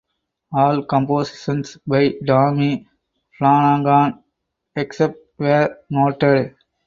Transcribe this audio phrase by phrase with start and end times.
[0.51, 2.87] All compositions by Tommy
[3.37, 4.23] Flanagan
[4.75, 6.55] except where noted